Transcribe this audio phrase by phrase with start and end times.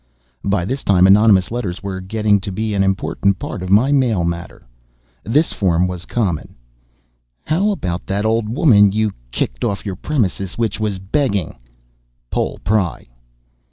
[0.43, 4.23] ]By this time anonymous letters were getting to be an important part of my mail
[4.23, 4.65] matter.
[5.23, 6.55] This form was common:
[7.45, 11.55] How about that old woman you kiked of your premises which was beging.
[12.31, 12.57] POL.
[12.63, 13.09] PRY.